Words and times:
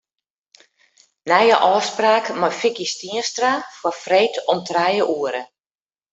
Nije 1.31 1.55
ôfspraak 1.71 2.25
mei 2.39 2.57
Vicky 2.59 2.85
Stienstra 2.93 3.51
foar 3.77 3.97
freed 4.03 4.35
om 4.51 4.59
trije 4.67 5.03
oere. 5.17 5.41